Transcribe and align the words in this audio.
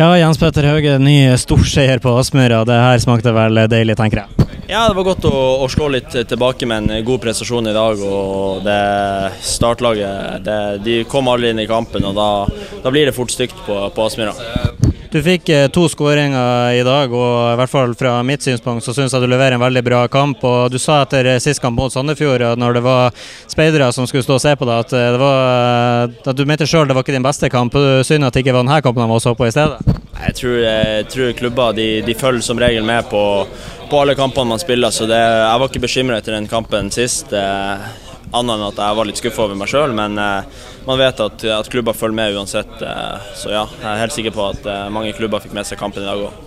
Ja, 0.00 0.14
Jens 0.16 0.38
Petter 0.40 0.64
Hauge, 0.64 0.94
ny 0.98 1.36
storseier 1.36 1.98
på 2.00 2.14
Aspmyra. 2.16 2.62
Det 2.64 2.72
her 2.72 3.00
smakte 3.02 3.34
vel 3.36 3.58
deilig, 3.68 3.98
tenker 4.00 4.22
jeg. 4.22 4.46
Ja, 4.70 4.86
det 4.88 4.96
var 4.96 5.04
godt 5.10 5.26
å, 5.28 5.32
å, 5.60 5.66
slå 5.68 5.90
litt 5.92 6.14
tilbake 6.30 6.64
med 6.64 6.88
en 6.88 7.04
god 7.04 7.20
prestasjon 7.20 7.68
i 7.68 7.74
dag. 7.76 8.00
og 8.00 8.62
det 8.64 8.78
Startlaget 9.44 10.40
det, 10.46 10.58
de 10.86 10.96
kom 11.04 11.28
alle 11.28 11.52
inn 11.52 11.60
i 11.60 11.68
kampen, 11.68 12.08
og 12.08 12.16
da, 12.16 12.30
da 12.80 12.94
blir 12.94 13.10
det 13.10 13.16
fort 13.18 13.34
stygt 13.34 13.60
på, 13.66 13.76
på 13.92 14.08
Aspmyra. 14.08 14.32
Du 15.10 15.18
fikk 15.22 15.48
eh, 15.50 15.66
to 15.74 15.88
skåringer 15.90 16.76
i 16.78 16.82
dag, 16.86 17.10
og 17.10 17.32
i 17.50 17.56
hvert 17.58 17.70
fall 17.72 17.94
fra 17.98 18.12
mitt 18.22 18.44
synspunkt 18.46 18.84
så 18.86 18.92
syns 18.94 19.10
jeg 19.10 19.24
du 19.24 19.26
leverer 19.26 19.56
en 19.56 19.62
veldig 19.62 19.82
bra 19.82 20.04
kamp. 20.06 20.44
og 20.46 20.70
Du 20.70 20.78
sa 20.78 21.00
etter 21.02 21.32
sist 21.42 21.58
kamp 21.62 21.74
mot 21.74 21.90
Sandefjord, 21.90 22.44
når 22.54 22.78
det 22.78 22.82
var 22.84 23.16
speidere 23.50 23.88
som 23.90 24.06
skulle 24.06 24.22
stå 24.22 24.36
og 24.38 24.44
se 24.44 24.52
på 24.54 24.68
deg, 24.68 24.84
at, 24.84 24.94
det 24.94 25.18
var, 25.18 26.14
at 26.30 26.38
du 26.38 26.44
mente 26.46 26.68
sjøl 26.70 26.86
det 26.86 26.94
var 26.94 27.02
ikke 27.02 27.16
din 27.16 27.26
beste 27.26 27.50
kamp. 27.50 27.74
Synd 28.06 28.28
at 28.28 28.38
det 28.38 28.44
ikke 28.44 28.54
var 28.54 28.62
denne 28.62 28.78
kampen 28.86 29.02
de 29.02 29.10
var 29.10 29.24
så 29.24 29.34
på 29.34 29.48
i 29.48 29.54
stedet? 29.54 29.98
Jeg 30.20 30.36
tror, 30.38 30.56
jeg 30.62 31.08
tror 31.10 31.34
klubber 31.42 31.74
de, 31.74 31.88
de, 32.06 32.14
følger 32.14 32.46
som 32.46 32.62
regel 32.62 32.86
med 32.86 33.10
på, 33.10 33.24
på 33.90 34.04
alle 34.04 34.14
kampene 34.14 34.52
man 34.52 34.62
spiller, 34.62 34.94
så 34.94 35.10
det, 35.10 35.18
jeg 35.18 35.58
var 35.64 35.72
ikke 35.72 35.82
bekymret 35.88 36.22
etter 36.22 36.38
den 36.38 36.46
kampen 36.50 36.94
sist. 36.94 37.34
Annet 38.30 38.54
enn 38.54 38.68
at 38.68 38.78
jeg 38.78 38.96
var 38.96 39.08
litt 39.08 39.18
skuffa 39.18 39.42
over 39.48 39.58
meg 39.58 39.70
sjøl, 39.70 39.94
men 39.96 40.14
eh, 40.20 40.66
man 40.86 41.00
vet 41.00 41.22
at, 41.24 41.42
at, 41.50 41.70
klubber 41.72 41.96
følger 41.98 42.14
med 42.14 42.36
uansett. 42.38 42.76
Eh, 42.78 43.32
så 43.34 43.50
ja, 43.50 43.64
jeg 43.80 43.88
er 43.90 44.04
helt 44.04 44.14
sikker 44.14 44.36
på 44.36 44.44
at 44.52 44.68
eh, 44.70 44.86
mange 44.94 45.16
klubber 45.18 45.42
fikk 45.42 45.56
med 45.56 45.66
seg 45.66 45.80
kampen 45.80 46.06
i 46.06 46.08
dag 46.08 46.22
òg. 46.28 46.46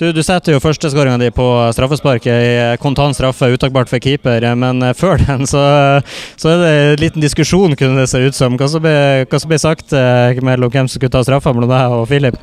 Du, 0.00 0.06
du 0.16 0.22
setter 0.24 0.54
jo 0.54 0.62
førsteskåringa 0.64 1.18
di 1.20 1.26
på 1.34 1.44
straffesparket 1.76 2.30
i 2.46 2.52
kontant 2.80 3.18
straffe, 3.18 3.50
utakbart 3.52 3.90
for 3.90 4.00
keeper. 4.00 4.46
Men 4.56 4.80
før 4.96 5.20
den 5.26 5.44
så, 5.50 5.64
så, 6.40 6.54
er 6.54 6.62
det 6.62 6.70
en 6.70 7.02
liten 7.02 7.26
diskusjon, 7.26 7.76
kunne 7.76 8.00
det 8.00 8.08
se 8.08 8.22
ut 8.22 8.38
som. 8.38 8.56
Hva 8.56 8.70
som 8.70 8.86
ble, 8.86 9.26
ble 9.26 9.60
sagt 9.60 9.92
mellom 9.92 10.72
hvem 10.72 10.86
som 10.86 10.94
skulle 10.94 11.12
ta 11.12 11.26
straffa 11.26 11.52
mellom 11.52 11.74
deg 11.74 11.98
og 11.98 12.06
Filip? 12.08 12.38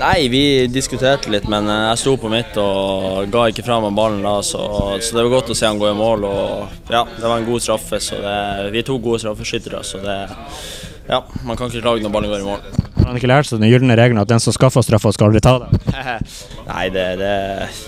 Nei, 0.00 0.28
vi 0.32 0.66
diskuterte 0.72 1.28
litt, 1.28 1.44
men 1.50 1.66
jeg 1.68 1.98
sto 2.00 2.14
på 2.16 2.30
mitt 2.32 2.54
og 2.60 3.26
ga 3.32 3.42
ikke 3.50 3.64
fra 3.66 3.76
meg 3.84 3.92
ballen 3.98 4.22
da. 4.24 4.38
Så, 4.40 4.60
så, 4.96 5.16
det 5.16 5.26
var 5.26 5.34
godt 5.34 5.52
å 5.52 5.56
se 5.58 5.68
han 5.68 5.80
gå 5.80 5.90
i 5.90 5.96
mål. 5.98 6.24
Og 6.24 6.92
ja, 6.94 7.02
det 7.18 7.26
var 7.26 7.36
en 7.36 7.48
god 7.48 7.64
straffe. 7.64 8.00
Så 8.00 8.16
det, 8.22 8.36
vi 8.72 8.80
er 8.80 8.86
to 8.88 8.96
gode 9.02 9.20
straffeskyttere, 9.20 9.82
så 9.84 10.00
det 10.04 10.16
Ja, 11.10 11.24
man 11.44 11.58
kan 11.58 11.68
ikke 11.68 11.82
klage 11.82 12.04
når 12.04 12.14
ballen 12.14 12.32
går 12.32 12.44
i 12.44 12.48
mål. 12.48 12.64
Har 13.00 13.10
han 13.10 13.18
ikke 13.18 13.28
lært 13.28 13.48
seg 13.48 13.60
den 13.60 13.68
gylne 13.72 13.96
regelen 13.98 14.22
at 14.22 14.30
den 14.30 14.40
som 14.40 14.54
skaffer 14.54 14.84
straffa, 14.86 15.12
skal 15.12 15.28
aldri 15.28 15.42
ta 15.44 15.56
det? 15.64 15.80
Nei, 16.70 16.86
det, 16.94 17.06
det, 17.20 17.34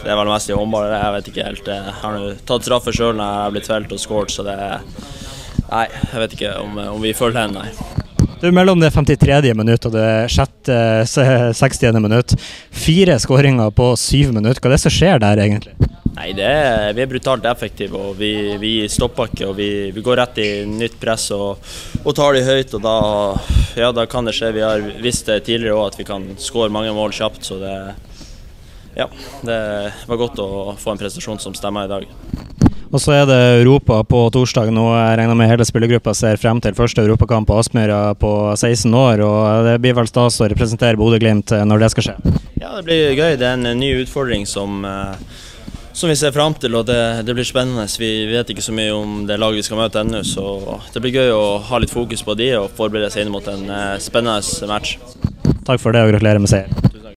det 0.03 0.13
er 0.13 0.19
vel 0.19 0.33
mest 0.33 0.53
i 0.53 0.57
håndball. 0.59 0.91
Jeg 0.93 1.17
vet 1.17 1.33
ikke 1.33 1.49
helt. 1.49 1.73
Jeg 1.73 1.97
har 2.03 2.19
nå 2.19 2.33
tatt 2.49 2.69
straffe 2.69 2.93
sjøl 2.93 3.17
når 3.17 3.25
jeg 3.25 3.47
har 3.47 3.57
blitt 3.57 3.73
felt 3.73 3.97
og 3.97 4.05
skåret, 4.05 4.37
så 4.37 4.45
det 4.51 4.59
Nei, 5.73 5.87
jeg 5.89 6.21
vet 6.21 6.35
ikke 6.37 6.53
om, 6.61 6.77
om 6.99 7.01
vi 7.01 7.15
følger 7.17 7.47
den, 7.47 7.57
nei. 7.57 7.92
Du, 8.43 8.51
Mellom 8.51 8.81
det 8.81 8.89
53. 8.91 9.55
minutt 9.55 9.85
og 9.87 9.93
det 9.95 10.27
60. 10.35 11.99
minutt, 12.03 12.33
fire 12.75 13.15
skåringer 13.23 13.71
på 13.71 13.93
syv 13.95 14.33
minutter. 14.35 14.59
Hva 14.59 14.73
er 14.73 14.75
det 14.75 14.79
som 14.83 14.91
skjer 14.91 15.21
der, 15.23 15.39
egentlig? 15.45 15.77
Nei, 16.17 16.33
er, 16.35 16.89
Vi 16.91 17.05
er 17.05 17.13
brutalt 17.13 17.47
effektive 17.47 18.01
og 18.01 18.17
vi, 18.19 18.33
vi 18.59 18.73
stopper 18.91 19.31
ikke. 19.31 19.47
og 19.47 19.55
vi, 19.61 19.69
vi, 19.95 20.03
går 20.03 20.19
rett 20.19 20.41
i 20.43 20.49
nytt 20.67 20.99
press 20.99 21.29
og, 21.37 21.63
og 22.03 22.17
tar 22.19 22.35
de 22.35 22.43
høyt. 22.43 22.75
og 22.75 22.83
da, 22.83 22.97
ja, 23.79 23.93
da 23.95 24.09
kan 24.11 24.27
det 24.27 24.35
skje. 24.35 24.51
Vi 24.59 24.67
har 24.67 24.91
visst 25.07 25.31
det 25.31 25.45
tidligere 25.47 25.79
òg 25.79 25.93
at 25.93 26.01
vi 26.03 26.09
kan 26.11 26.27
skåre 26.35 26.75
mange 26.75 26.91
mål 26.99 27.15
kjapt. 27.15 27.47
så 27.47 27.61
det, 27.63 27.77
ja, 28.99 29.07
det 29.47 29.63
var 30.11 30.23
godt 30.27 30.43
å 30.43 30.51
få 30.83 30.97
en 30.97 31.05
prestasjon 31.07 31.39
som 31.39 31.55
stemmer 31.55 31.87
i 31.87 31.95
dag. 31.95 32.62
Og 32.93 33.01
så 33.01 33.15
er 33.17 33.23
det 33.25 33.39
Europa 33.63 34.03
på 34.05 34.27
torsdag. 34.35 34.69
Nå 34.77 34.85
jeg 34.93 35.17
regner 35.17 35.37
med 35.39 35.49
hele 35.49 35.65
spillergruppa 35.65 36.13
ser 36.17 36.37
frem 36.41 36.61
til 36.61 36.77
første 36.77 37.01
europakamp 37.01 37.49
på 37.49 37.57
Aspmyra 37.57 38.03
på 38.21 38.33
16 38.53 38.93
år. 38.93 39.23
og 39.25 39.65
Det 39.65 39.79
blir 39.81 39.97
vel 39.97 40.11
stas 40.11 40.37
å 40.45 40.49
representere 40.53 41.01
Bodø-Glimt 41.01 41.55
når 41.65 41.87
det 41.87 41.91
skal 41.95 42.11
skje? 42.11 42.17
Ja, 42.61 42.75
det 42.77 42.85
blir 42.85 43.17
gøy. 43.17 43.39
Det 43.41 43.49
er 43.49 43.57
en 43.57 43.81
ny 43.81 43.95
utfordring 44.03 44.45
som, 44.47 44.85
eh, 44.85 45.17
som 45.97 46.13
vi 46.13 46.19
ser 46.21 46.37
frem 46.37 46.53
til, 46.61 46.77
og 46.77 46.87
det, 46.87 47.25
det, 47.25 47.35
blir 47.35 47.49
spennende. 47.49 47.89
Vi 47.99 48.13
vet 48.29 48.53
ikke 48.53 48.69
så 48.69 48.77
mye 48.77 48.93
om 48.93 49.25
det 49.27 49.41
laget 49.41 49.63
vi 49.63 49.67
skal 49.71 49.81
møte 49.81 50.05
ennå, 50.05 50.21
så 50.29 50.79
det 50.93 51.01
blir 51.01 51.17
gøy 51.17 51.33
å 51.33 51.45
ha 51.73 51.81
litt 51.81 51.97
fokus 51.97 52.23
på 52.23 52.37
de 52.37 52.53
og 52.61 52.71
forberede 52.77 53.11
seg 53.11 53.25
inn 53.25 53.33
mot 53.33 53.49
en 53.49 53.69
eh, 53.73 53.99
spennende 54.05 54.69
match. 54.69 54.99
Takk 55.65 55.81
for 55.81 55.97
det, 55.97 56.05
og 56.05 56.13
gratulerer 56.13 56.45
med 56.45 56.53
seier. 56.53 56.92